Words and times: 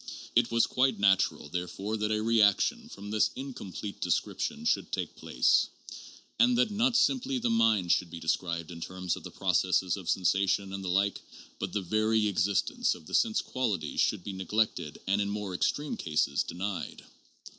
It 0.35 0.49
was 0.49 0.65
quite 0.65 0.97
natural 0.97 1.47
therefore 1.47 1.95
that 1.97 2.09
a 2.11 2.23
reaction 2.23 2.89
from 2.89 3.11
this 3.11 3.29
in 3.35 3.53
complete 3.53 4.01
description 4.01 4.65
should 4.65 4.91
take 4.91 5.15
place, 5.15 5.67
and 6.39 6.57
that 6.57 6.71
not 6.71 6.97
simply 6.97 7.37
the 7.37 7.51
mind 7.51 7.91
should 7.91 8.09
be 8.09 8.19
described 8.19 8.71
in 8.71 8.81
terms 8.81 9.15
of 9.15 9.21
the 9.21 9.29
processes 9.29 9.97
of 9.97 10.09
sensation 10.09 10.73
and 10.73 10.83
the 10.83 10.89
like, 10.89 11.21
but 11.59 11.71
the 11.73 11.83
very 11.83 12.27
existence 12.27 12.95
of 12.95 13.05
the 13.05 13.13
sense 13.13 13.43
qualities 13.43 14.01
should 14.01 14.23
be 14.23 14.33
neglected 14.33 14.97
and 15.05 15.21
in 15.21 15.29
more 15.29 15.53
extreme 15.53 15.95
cases 15.95 16.41
denied. 16.41 17.03